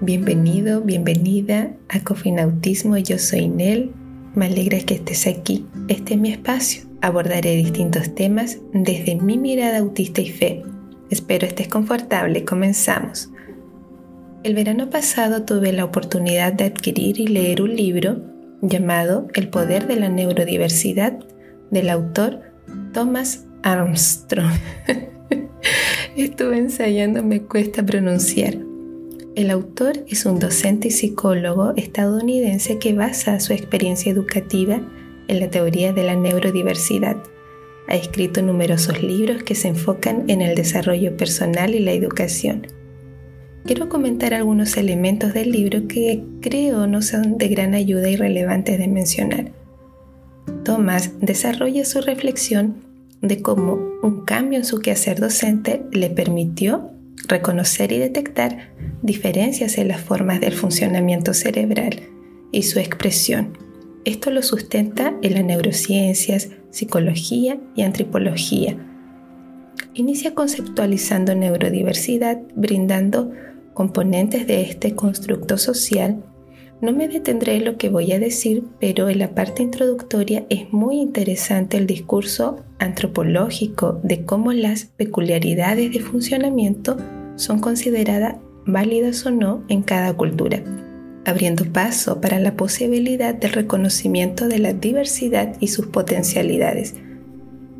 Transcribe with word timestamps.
Bienvenido, 0.00 0.82
bienvenida 0.82 1.72
a 1.88 2.04
Cofinautismo. 2.04 2.96
Yo 2.98 3.18
soy 3.18 3.48
Nel. 3.48 3.90
Me 4.32 4.46
alegra 4.46 4.78
que 4.78 4.94
estés 4.94 5.26
aquí. 5.26 5.66
Este 5.88 6.14
es 6.14 6.20
mi 6.20 6.30
espacio. 6.30 6.84
Abordaré 7.00 7.56
distintos 7.56 8.14
temas 8.14 8.58
desde 8.72 9.16
mi 9.16 9.38
mirada 9.38 9.78
autista 9.78 10.20
y 10.20 10.28
fe. 10.28 10.62
Espero 11.10 11.48
estés 11.48 11.66
confortable. 11.66 12.44
Comenzamos. 12.44 13.30
El 14.44 14.54
verano 14.54 14.88
pasado 14.88 15.44
tuve 15.44 15.72
la 15.72 15.84
oportunidad 15.84 16.52
de 16.52 16.66
adquirir 16.66 17.18
y 17.18 17.26
leer 17.26 17.60
un 17.60 17.74
libro 17.74 18.20
llamado 18.62 19.26
El 19.34 19.48
poder 19.48 19.88
de 19.88 19.96
la 19.96 20.08
neurodiversidad 20.08 21.18
del 21.72 21.90
autor 21.90 22.42
Thomas 22.92 23.46
Armstrong. 23.64 24.52
Estuve 26.16 26.58
ensayando, 26.58 27.24
me 27.24 27.42
cuesta 27.42 27.84
pronunciar. 27.84 28.67
El 29.38 29.52
autor 29.52 30.04
es 30.08 30.26
un 30.26 30.40
docente 30.40 30.88
y 30.88 30.90
psicólogo 30.90 31.72
estadounidense 31.76 32.80
que 32.80 32.92
basa 32.92 33.38
su 33.38 33.52
experiencia 33.52 34.10
educativa 34.10 34.80
en 35.28 35.38
la 35.38 35.48
teoría 35.48 35.92
de 35.92 36.02
la 36.02 36.16
neurodiversidad. 36.16 37.18
Ha 37.86 37.94
escrito 37.94 38.42
numerosos 38.42 39.00
libros 39.00 39.44
que 39.44 39.54
se 39.54 39.68
enfocan 39.68 40.24
en 40.26 40.42
el 40.42 40.56
desarrollo 40.56 41.16
personal 41.16 41.76
y 41.76 41.78
la 41.78 41.92
educación. 41.92 42.66
Quiero 43.64 43.88
comentar 43.88 44.34
algunos 44.34 44.76
elementos 44.76 45.32
del 45.34 45.52
libro 45.52 45.86
que 45.86 46.24
creo 46.40 46.88
no 46.88 47.00
son 47.00 47.38
de 47.38 47.46
gran 47.46 47.74
ayuda 47.74 48.10
y 48.10 48.16
relevantes 48.16 48.76
de 48.76 48.88
mencionar. 48.88 49.52
Thomas 50.64 51.12
desarrolla 51.20 51.84
su 51.84 52.00
reflexión 52.00 52.78
de 53.22 53.40
cómo 53.40 53.78
un 54.02 54.24
cambio 54.24 54.58
en 54.58 54.64
su 54.64 54.80
quehacer 54.80 55.20
docente 55.20 55.84
le 55.92 56.10
permitió 56.10 56.97
reconocer 57.28 57.92
y 57.92 57.98
detectar 57.98 58.72
diferencias 59.02 59.78
en 59.78 59.88
las 59.88 60.00
formas 60.00 60.40
del 60.40 60.54
funcionamiento 60.54 61.34
cerebral 61.34 62.00
y 62.50 62.62
su 62.62 62.78
expresión. 62.78 63.56
Esto 64.04 64.30
lo 64.30 64.42
sustenta 64.42 65.14
en 65.22 65.34
las 65.34 65.44
neurociencias, 65.44 66.48
psicología 66.70 67.60
y 67.76 67.82
antropología. 67.82 68.76
Inicia 69.94 70.34
conceptualizando 70.34 71.34
neurodiversidad, 71.34 72.40
brindando 72.54 73.32
componentes 73.74 74.46
de 74.46 74.62
este 74.62 74.94
constructo 74.94 75.58
social. 75.58 76.24
No 76.80 76.92
me 76.92 77.08
detendré 77.08 77.56
en 77.56 77.64
lo 77.64 77.76
que 77.76 77.88
voy 77.88 78.12
a 78.12 78.18
decir, 78.18 78.64
pero 78.80 79.08
en 79.08 79.18
la 79.18 79.34
parte 79.34 79.62
introductoria 79.62 80.46
es 80.48 80.72
muy 80.72 80.96
interesante 81.00 81.76
el 81.76 81.86
discurso 81.86 82.64
antropológico 82.78 84.00
de 84.02 84.24
cómo 84.24 84.52
las 84.52 84.84
peculiaridades 84.84 85.92
de 85.92 86.00
funcionamiento 86.00 86.96
son 87.38 87.60
consideradas 87.60 88.36
válidas 88.66 89.24
o 89.24 89.30
no 89.30 89.64
en 89.68 89.82
cada 89.82 90.12
cultura, 90.12 90.62
abriendo 91.24 91.64
paso 91.72 92.20
para 92.20 92.38
la 92.40 92.56
posibilidad 92.56 93.34
del 93.34 93.52
reconocimiento 93.52 94.48
de 94.48 94.58
la 94.58 94.72
diversidad 94.74 95.56
y 95.60 95.68
sus 95.68 95.86
potencialidades. 95.86 96.94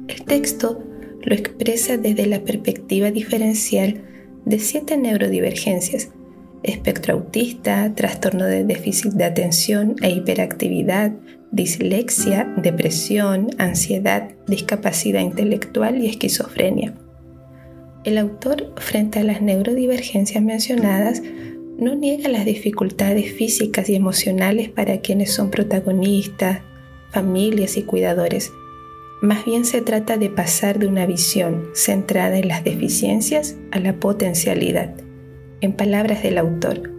El 0.07 0.23
texto 0.25 0.83
lo 1.23 1.35
expresa 1.35 1.99
desde 1.99 2.27
la 2.27 2.41
perspectiva 2.41 3.11
diferencial 3.11 4.03
de 4.45 4.59
siete 4.61 4.97
neurodivergencias, 4.97 6.11
espectro 6.63 7.15
autista, 7.15 7.93
trastorno 7.95 8.45
de 8.45 8.65
déficit 8.65 9.13
de 9.13 9.25
atención 9.25 9.97
e 10.03 10.11
hiperactividad, 10.11 11.13
dislexia, 11.51 12.55
depresión, 12.63 13.51
ansiedad, 13.59 14.31
discapacidad 14.47 15.21
intelectual 15.21 16.01
y 16.03 16.09
esquizofrenia. 16.09 16.95
El 18.09 18.17
autor, 18.17 18.73
frente 18.79 19.19
a 19.19 19.23
las 19.23 19.43
neurodivergencias 19.43 20.43
mencionadas, 20.43 21.23
no 21.77 21.95
niega 21.95 22.31
las 22.31 22.47
dificultades 22.47 23.35
físicas 23.35 23.91
y 23.91 23.97
emocionales 23.97 24.71
para 24.71 25.03
quienes 25.03 25.35
son 25.35 25.51
protagonistas, 25.51 26.63
familias 27.11 27.77
y 27.77 27.83
cuidadores. 27.83 28.51
Más 29.21 29.45
bien 29.45 29.67
se 29.67 29.83
trata 29.83 30.17
de 30.17 30.31
pasar 30.31 30.79
de 30.79 30.87
una 30.87 31.05
visión 31.05 31.69
centrada 31.75 32.39
en 32.39 32.49
las 32.49 32.65
deficiencias 32.65 33.59
a 33.73 33.79
la 33.79 34.01
potencialidad. 34.01 34.95
En 35.61 35.75
palabras 35.75 36.23
del 36.23 36.39
autor, 36.39 36.91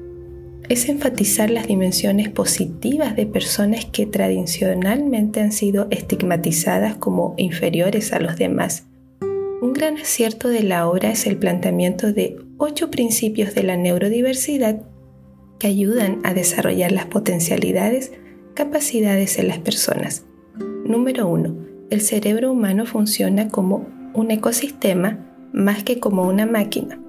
es 0.69 0.89
enfatizar 0.89 1.50
las 1.50 1.66
dimensiones 1.66 2.29
positivas 2.29 3.16
de 3.16 3.25
personas 3.25 3.85
que 3.85 4.06
tradicionalmente 4.06 5.41
han 5.41 5.53
sido 5.53 5.88
estigmatizadas 5.89 6.97
como 6.97 7.33
inferiores 7.38 8.13
a 8.13 8.19
los 8.19 8.38
demás 8.38 8.85
un 9.61 9.73
gran 9.73 9.97
acierto 9.97 10.47
de 10.47 10.63
la 10.63 10.87
obra 10.87 11.11
es 11.11 11.25
el 11.25 11.37
planteamiento 11.37 12.13
de 12.13 12.37
ocho 12.57 12.89
principios 12.89 13.53
de 13.55 13.63
la 13.63 13.75
neurodiversidad 13.75 14.81
que 15.59 15.67
ayudan 15.67 16.19
a 16.23 16.33
desarrollar 16.33 16.91
las 16.93 17.05
potencialidades, 17.07 18.13
capacidades 18.53 19.37
en 19.37 19.49
las 19.49 19.59
personas. 19.59 20.25
Número 20.85 21.27
1. 21.27 21.55
El 21.89 22.01
cerebro 22.01 22.51
humano 22.51 22.85
funciona 22.85 23.49
como 23.49 23.85
un 24.13 24.31
ecosistema 24.31 25.19
más 25.51 25.83
que 25.83 25.99
como 25.99 26.23
una 26.23 26.45
máquina. 26.45 26.99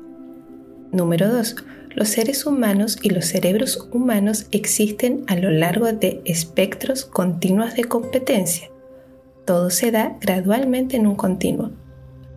Número 0.91 1.33
2. 1.33 1.57
Los 1.95 2.09
seres 2.09 2.47
humanos 2.47 2.99
y 3.01 3.11
los 3.11 3.27
cerebros 3.27 3.89
humanos 3.93 4.47
existen 4.51 5.25
a 5.29 5.37
lo 5.37 5.51
largo 5.51 5.93
de 5.93 6.21
espectros 6.25 7.05
continuos 7.05 7.75
de 7.75 7.85
competencia. 7.85 8.71
Todo 9.45 9.71
se 9.71 9.93
da 9.93 10.17
gradualmente 10.21 10.97
en 10.97 11.07
un 11.07 11.15
continuo. 11.15 11.71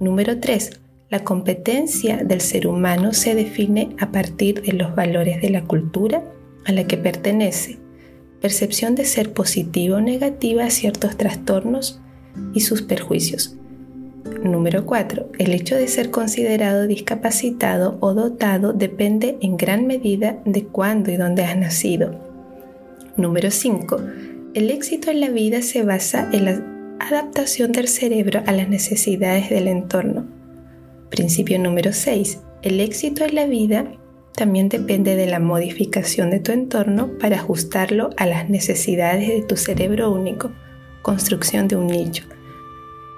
Número 0.03 0.37
3. 0.37 0.81
La 1.09 1.23
competencia 1.23 2.17
del 2.17 2.41
ser 2.41 2.67
humano 2.67 3.13
se 3.13 3.35
define 3.35 3.95
a 4.01 4.11
partir 4.11 4.61
de 4.61 4.73
los 4.73 4.93
valores 4.95 5.41
de 5.41 5.49
la 5.49 5.63
cultura 5.63 6.25
a 6.65 6.73
la 6.73 6.85
que 6.85 6.97
pertenece, 6.97 7.77
percepción 8.41 8.95
de 8.95 9.05
ser 9.05 9.31
positiva 9.31 9.97
o 9.97 10.01
negativa 10.01 10.65
a 10.65 10.71
ciertos 10.71 11.15
trastornos 11.15 12.01
y 12.53 12.59
sus 12.59 12.81
perjuicios. 12.81 13.55
Número 14.43 14.85
4. 14.85 15.29
El 15.39 15.53
hecho 15.53 15.77
de 15.77 15.87
ser 15.87 16.11
considerado 16.11 16.85
discapacitado 16.85 17.97
o 18.01 18.13
dotado 18.13 18.73
depende 18.73 19.37
en 19.39 19.55
gran 19.55 19.87
medida 19.87 20.41
de 20.43 20.65
cuándo 20.65 21.11
y 21.11 21.15
dónde 21.15 21.45
has 21.45 21.57
nacido. 21.57 22.19
Número 23.15 23.51
5. 23.51 24.01
El 24.53 24.69
éxito 24.69 25.11
en 25.11 25.21
la 25.21 25.29
vida 25.29 25.61
se 25.61 25.83
basa 25.83 26.29
en 26.33 26.43
la 26.43 26.72
adaptación 27.07 27.73
del 27.73 27.89
cerebro 27.89 28.41
a 28.45 28.51
las 28.53 28.69
necesidades 28.69 29.49
del 29.49 29.67
entorno. 29.67 30.25
Principio 31.09 31.59
número 31.59 31.91
6. 31.91 32.39
El 32.61 32.79
éxito 32.79 33.25
en 33.25 33.35
la 33.35 33.45
vida 33.45 33.91
también 34.35 34.69
depende 34.69 35.15
de 35.15 35.27
la 35.27 35.39
modificación 35.39 36.31
de 36.31 36.39
tu 36.39 36.53
entorno 36.53 37.17
para 37.19 37.37
ajustarlo 37.37 38.11
a 38.17 38.25
las 38.25 38.49
necesidades 38.49 39.27
de 39.27 39.41
tu 39.41 39.57
cerebro 39.57 40.11
único. 40.11 40.51
Construcción 41.01 41.67
de 41.67 41.75
un 41.75 41.87
nicho. 41.87 42.23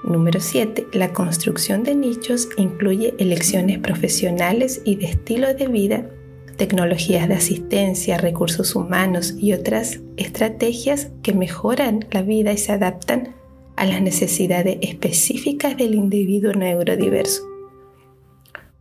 Número 0.03 0.40
7. 0.40 0.88
La 0.94 1.13
construcción 1.13 1.84
de 1.84 1.94
nichos 1.94 2.50
incluye 2.57 3.13
elecciones 3.19 3.78
profesionales 3.79 4.81
y 4.84 4.95
de 4.95 5.06
estilo 5.06 5.53
de 5.53 5.68
vida, 5.68 6.09
tecnologías 6.57 7.28
de 7.28 7.35
asistencia, 7.35 8.18
recursos 8.18 8.75
humanos 8.75 9.35
y 9.38 9.53
otras 9.53 10.00
estrategias 10.18 11.12
que 11.22 11.34
mejoran 11.34 12.06
la 12.12 12.24
vida 12.24 12.51
y 12.51 12.57
se 12.57 12.72
adaptan 12.72 13.35
a 13.75 13.86
las 13.86 14.02
necesidades 14.02 14.78
específicas 14.81 15.78
del 15.78 15.96
individuo 15.96 16.53
neurodiverso. 16.53 17.44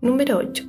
Número 0.00 0.38
8. 0.38 0.65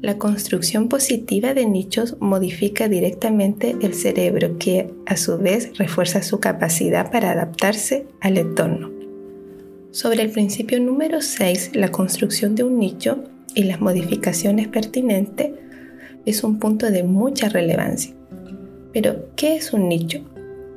La 0.00 0.18
construcción 0.18 0.88
positiva 0.88 1.54
de 1.54 1.64
nichos 1.64 2.16
modifica 2.18 2.88
directamente 2.88 3.76
el 3.82 3.94
cerebro 3.94 4.58
que 4.58 4.90
a 5.06 5.16
su 5.16 5.38
vez 5.38 5.78
refuerza 5.78 6.22
su 6.22 6.40
capacidad 6.40 7.12
para 7.12 7.30
adaptarse 7.30 8.06
al 8.20 8.38
entorno. 8.38 8.90
Sobre 9.92 10.22
el 10.22 10.30
principio 10.30 10.80
número 10.80 11.20
6, 11.20 11.76
la 11.76 11.92
construcción 11.92 12.56
de 12.56 12.64
un 12.64 12.78
nicho 12.78 13.22
y 13.54 13.62
las 13.64 13.80
modificaciones 13.80 14.66
pertinentes 14.66 15.52
es 16.26 16.42
un 16.42 16.58
punto 16.58 16.90
de 16.90 17.04
mucha 17.04 17.48
relevancia. 17.48 18.14
Pero, 18.92 19.28
¿qué 19.36 19.54
es 19.54 19.72
un 19.72 19.88
nicho? 19.88 20.24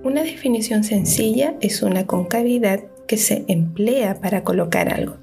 Una 0.06 0.22
definición 0.22 0.84
sencilla 0.84 1.56
es 1.62 1.82
una 1.82 2.06
concavidad 2.06 2.84
que 3.08 3.18
se 3.18 3.44
emplea 3.48 4.22
para 4.22 4.44
colocar 4.44 4.94
algo. 4.94 5.16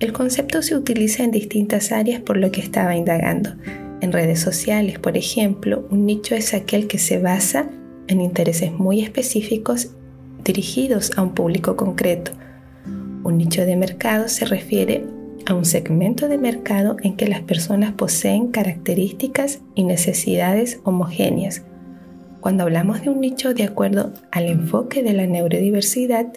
El 0.00 0.12
concepto 0.12 0.62
se 0.62 0.74
utiliza 0.74 1.22
en 1.22 1.30
distintas 1.30 1.92
áreas 1.92 2.20
por 2.20 2.36
lo 2.36 2.50
que 2.50 2.60
estaba 2.60 2.96
indagando. 2.96 3.50
En 4.00 4.10
redes 4.10 4.40
sociales, 4.40 4.98
por 4.98 5.16
ejemplo, 5.16 5.86
un 5.90 6.06
nicho 6.06 6.34
es 6.34 6.54
aquel 6.54 6.88
que 6.88 6.98
se 6.98 7.20
basa 7.20 7.70
en 8.08 8.20
intereses 8.20 8.72
muy 8.72 9.00
específicos 9.00 9.90
dirigidos 10.42 11.12
a 11.16 11.22
un 11.22 11.32
público 11.32 11.76
concreto. 11.76 12.32
Un 13.22 13.38
nicho 13.38 13.64
de 13.64 13.76
mercado 13.76 14.28
se 14.28 14.44
refiere 14.44 15.04
a 15.46 15.54
un 15.54 15.64
segmento 15.64 16.26
de 16.26 16.36
mercado 16.36 16.96
en 17.04 17.14
que 17.14 17.28
las 17.28 17.42
personas 17.42 17.92
poseen 17.92 18.48
características 18.48 19.60
y 19.76 19.84
necesidades 19.84 20.80
homogéneas 20.82 21.62
cuando 22.40 22.64
hablamos 22.64 23.02
de 23.02 23.10
un 23.10 23.20
nicho 23.20 23.54
de 23.54 23.64
acuerdo 23.64 24.12
al 24.30 24.46
enfoque 24.46 25.02
de 25.02 25.12
la 25.12 25.26
neurodiversidad, 25.26 26.32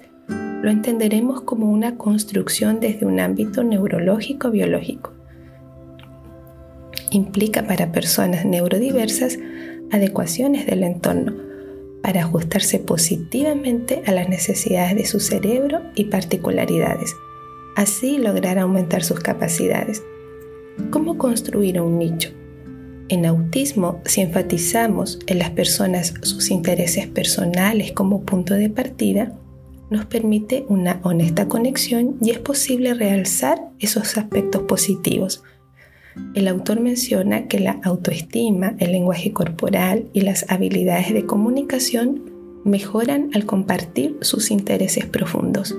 lo 0.61 0.69
entenderemos 0.69 1.41
como 1.41 1.69
una 1.71 1.97
construcción 1.97 2.79
desde 2.79 3.05
un 3.05 3.19
ámbito 3.19 3.63
neurológico-biológico. 3.63 5.11
Implica 7.11 7.67
para 7.67 7.91
personas 7.91 8.45
neurodiversas 8.45 9.37
adecuaciones 9.91 10.65
del 10.65 10.83
entorno 10.83 11.35
para 12.01 12.21
ajustarse 12.21 12.79
positivamente 12.79 14.03
a 14.05 14.11
las 14.11 14.27
necesidades 14.27 14.95
de 14.95 15.05
su 15.05 15.19
cerebro 15.19 15.81
y 15.95 16.05
particularidades, 16.05 17.15
así 17.77 18.17
lograr 18.17 18.59
aumentar 18.59 19.03
sus 19.03 19.19
capacidades. 19.19 20.03
¿Cómo 20.89 21.17
construir 21.17 21.79
un 21.79 21.97
nicho? 21.97 22.31
En 23.09 23.25
autismo, 23.25 24.01
si 24.05 24.21
enfatizamos 24.21 25.19
en 25.27 25.39
las 25.39 25.51
personas 25.51 26.13
sus 26.21 26.51
intereses 26.51 27.07
personales 27.07 27.91
como 27.91 28.21
punto 28.21 28.53
de 28.53 28.69
partida, 28.69 29.33
nos 29.89 30.05
permite 30.05 30.65
una 30.69 30.99
honesta 31.03 31.47
conexión 31.47 32.17
y 32.21 32.31
es 32.31 32.39
posible 32.39 32.93
realzar 32.93 33.61
esos 33.79 34.17
aspectos 34.17 34.63
positivos. 34.63 35.43
El 36.33 36.47
autor 36.47 36.79
menciona 36.79 37.47
que 37.47 37.59
la 37.59 37.79
autoestima, 37.83 38.75
el 38.79 38.91
lenguaje 38.91 39.33
corporal 39.33 40.09
y 40.13 40.21
las 40.21 40.45
habilidades 40.49 41.13
de 41.13 41.25
comunicación 41.25 42.31
mejoran 42.63 43.29
al 43.33 43.45
compartir 43.45 44.17
sus 44.21 44.49
intereses 44.51 45.05
profundos. 45.05 45.75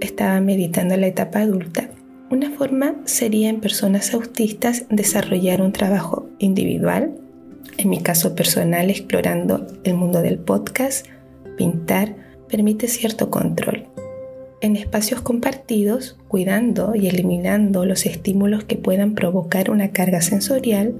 Estaba 0.00 0.40
meditando 0.40 0.96
la 0.96 1.08
etapa 1.08 1.40
adulta 1.40 1.90
una 2.30 2.50
forma 2.50 2.94
sería 3.04 3.48
en 3.48 3.60
personas 3.60 4.12
autistas 4.12 4.84
desarrollar 4.90 5.62
un 5.62 5.72
trabajo 5.72 6.27
individual, 6.38 7.14
en 7.76 7.88
mi 7.88 8.00
caso 8.00 8.34
personal 8.34 8.90
explorando 8.90 9.66
el 9.84 9.94
mundo 9.94 10.22
del 10.22 10.38
podcast, 10.38 11.06
pintar, 11.56 12.16
permite 12.48 12.88
cierto 12.88 13.30
control. 13.30 13.86
En 14.60 14.74
espacios 14.74 15.20
compartidos, 15.20 16.18
cuidando 16.26 16.94
y 16.96 17.06
eliminando 17.06 17.84
los 17.84 18.06
estímulos 18.06 18.64
que 18.64 18.76
puedan 18.76 19.14
provocar 19.14 19.70
una 19.70 19.92
carga 19.92 20.20
sensorial, 20.20 20.94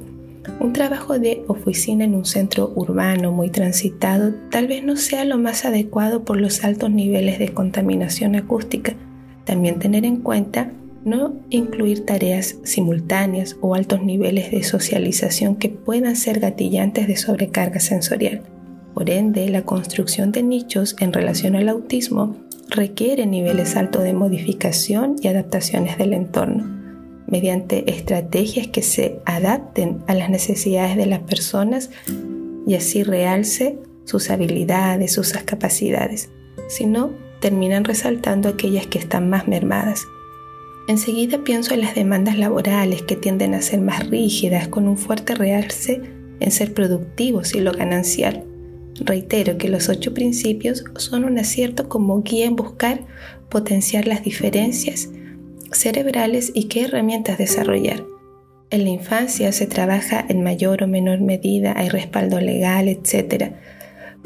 un 0.60 0.72
trabajo 0.72 1.18
de 1.18 1.42
oficina 1.48 2.04
en 2.04 2.14
un 2.14 2.24
centro 2.24 2.72
urbano 2.74 3.32
muy 3.32 3.50
transitado 3.50 4.32
tal 4.50 4.66
vez 4.66 4.84
no 4.84 4.96
sea 4.96 5.24
lo 5.24 5.38
más 5.38 5.64
adecuado 5.64 6.24
por 6.24 6.40
los 6.40 6.64
altos 6.64 6.90
niveles 6.90 7.38
de 7.38 7.52
contaminación 7.52 8.36
acústica. 8.36 8.94
También 9.44 9.78
tener 9.78 10.04
en 10.04 10.18
cuenta 10.18 10.70
no 11.04 11.36
incluir 11.50 12.04
tareas 12.04 12.56
simultáneas 12.64 13.56
o 13.60 13.74
altos 13.74 14.02
niveles 14.02 14.50
de 14.50 14.62
socialización 14.62 15.56
que 15.56 15.68
puedan 15.68 16.16
ser 16.16 16.40
gatillantes 16.40 17.06
de 17.06 17.16
sobrecarga 17.16 17.80
sensorial. 17.80 18.42
Por 18.94 19.10
ende, 19.10 19.48
la 19.48 19.62
construcción 19.62 20.32
de 20.32 20.42
nichos 20.42 20.96
en 20.98 21.12
relación 21.12 21.54
al 21.56 21.68
autismo 21.68 22.36
requiere 22.68 23.26
niveles 23.26 23.76
altos 23.76 24.02
de 24.02 24.12
modificación 24.12 25.16
y 25.22 25.28
adaptaciones 25.28 25.96
del 25.98 26.12
entorno, 26.12 26.64
mediante 27.26 27.90
estrategias 27.90 28.66
que 28.66 28.82
se 28.82 29.20
adapten 29.24 30.02
a 30.06 30.14
las 30.14 30.30
necesidades 30.30 30.96
de 30.96 31.06
las 31.06 31.20
personas 31.20 31.90
y 32.66 32.74
así 32.74 33.02
realce 33.02 33.78
sus 34.04 34.30
habilidades, 34.30 35.12
sus 35.12 35.32
capacidades. 35.32 36.30
Si 36.68 36.86
no, 36.86 37.12
terminan 37.40 37.84
resaltando 37.84 38.48
aquellas 38.48 38.86
que 38.86 38.98
están 38.98 39.30
más 39.30 39.46
mermadas 39.46 40.02
Enseguida 40.88 41.44
pienso 41.44 41.74
en 41.74 41.82
las 41.82 41.94
demandas 41.94 42.38
laborales 42.38 43.02
que 43.02 43.14
tienden 43.14 43.52
a 43.52 43.60
ser 43.60 43.82
más 43.82 44.08
rígidas, 44.08 44.68
con 44.68 44.88
un 44.88 44.96
fuerte 44.96 45.34
realce 45.34 46.00
en 46.40 46.50
ser 46.50 46.72
productivos 46.72 47.54
y 47.54 47.60
lo 47.60 47.72
ganancial. 47.72 48.44
Reitero 48.98 49.58
que 49.58 49.68
los 49.68 49.90
ocho 49.90 50.14
principios 50.14 50.84
son 50.96 51.24
un 51.24 51.38
acierto 51.38 51.90
como 51.90 52.22
guía 52.22 52.46
en 52.46 52.56
buscar 52.56 53.02
potenciar 53.50 54.06
las 54.06 54.24
diferencias 54.24 55.10
cerebrales 55.72 56.52
y 56.54 56.64
qué 56.64 56.84
herramientas 56.84 57.36
desarrollar. 57.36 58.02
En 58.70 58.84
la 58.84 58.90
infancia 58.90 59.52
se 59.52 59.66
trabaja 59.66 60.24
en 60.26 60.42
mayor 60.42 60.82
o 60.82 60.88
menor 60.88 61.20
medida, 61.20 61.74
hay 61.76 61.90
respaldo 61.90 62.40
legal, 62.40 62.88
etc. 62.88 63.52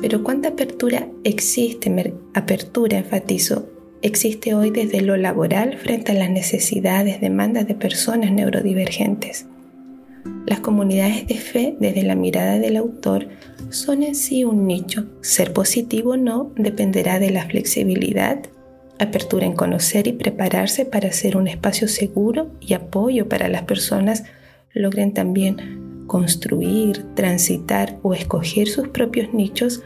Pero 0.00 0.22
¿cuánta 0.22 0.50
apertura 0.50 1.08
existe? 1.24 2.14
Apertura, 2.34 2.98
enfatizo, 2.98 3.71
existe 4.02 4.54
hoy 4.54 4.70
desde 4.70 5.00
lo 5.00 5.16
laboral 5.16 5.78
frente 5.78 6.12
a 6.12 6.14
las 6.16 6.30
necesidades, 6.30 7.20
demandas 7.20 7.66
de 7.66 7.74
personas 7.74 8.32
neurodivergentes. 8.32 9.46
Las 10.46 10.60
comunidades 10.60 11.26
de 11.26 11.36
fe, 11.36 11.76
desde 11.78 12.02
la 12.02 12.14
mirada 12.14 12.58
del 12.58 12.76
autor, 12.76 13.28
son 13.70 14.02
en 14.02 14.14
sí 14.14 14.44
un 14.44 14.66
nicho. 14.66 15.06
Ser 15.20 15.52
positivo 15.52 16.12
o 16.12 16.16
no 16.16 16.52
dependerá 16.56 17.18
de 17.18 17.30
la 17.30 17.46
flexibilidad, 17.46 18.42
apertura 18.98 19.46
en 19.46 19.54
conocer 19.54 20.06
y 20.06 20.12
prepararse 20.12 20.84
para 20.84 21.12
ser 21.12 21.36
un 21.36 21.48
espacio 21.48 21.88
seguro 21.88 22.50
y 22.60 22.74
apoyo 22.74 23.28
para 23.28 23.48
las 23.48 23.62
personas 23.62 24.24
logren 24.74 25.12
también 25.12 26.04
construir, 26.06 27.04
transitar 27.14 27.98
o 28.02 28.14
escoger 28.14 28.68
sus 28.68 28.88
propios 28.88 29.32
nichos 29.32 29.82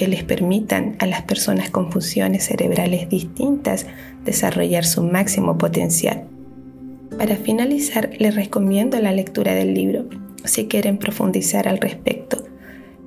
que 0.00 0.08
les 0.08 0.24
permitan 0.24 0.96
a 0.98 1.04
las 1.04 1.20
personas 1.24 1.68
con 1.68 1.92
funciones 1.92 2.46
cerebrales 2.46 3.10
distintas 3.10 3.84
desarrollar 4.24 4.86
su 4.86 5.02
máximo 5.02 5.58
potencial. 5.58 6.24
Para 7.18 7.36
finalizar, 7.36 8.08
les 8.18 8.34
recomiendo 8.34 8.98
la 8.98 9.12
lectura 9.12 9.54
del 9.54 9.74
libro 9.74 10.06
si 10.44 10.68
quieren 10.68 10.96
profundizar 10.96 11.68
al 11.68 11.76
respecto. 11.76 12.42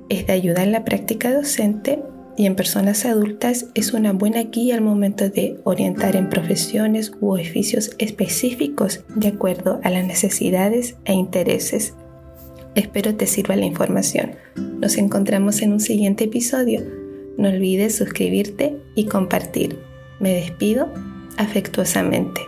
Es 0.08 0.28
de 0.28 0.34
ayuda 0.34 0.62
en 0.62 0.70
la 0.70 0.84
práctica 0.84 1.34
docente 1.34 1.98
y 2.36 2.46
en 2.46 2.54
personas 2.54 3.04
adultas 3.06 3.66
es 3.74 3.92
una 3.92 4.12
buena 4.12 4.44
guía 4.44 4.76
al 4.76 4.80
momento 4.80 5.28
de 5.28 5.58
orientar 5.64 6.14
en 6.14 6.28
profesiones 6.28 7.10
u 7.20 7.34
oficios 7.34 7.90
específicos 7.98 9.00
de 9.08 9.26
acuerdo 9.26 9.80
a 9.82 9.90
las 9.90 10.06
necesidades 10.06 10.94
e 11.06 11.12
intereses 11.12 11.94
Espero 12.74 13.14
te 13.14 13.26
sirva 13.26 13.56
la 13.56 13.66
información. 13.66 14.32
Nos 14.56 14.96
encontramos 14.96 15.62
en 15.62 15.72
un 15.72 15.80
siguiente 15.80 16.24
episodio. 16.24 16.82
No 17.36 17.48
olvides 17.48 17.96
suscribirte 17.96 18.76
y 18.94 19.06
compartir. 19.06 19.78
Me 20.18 20.34
despido 20.34 20.92
afectuosamente. 21.36 22.40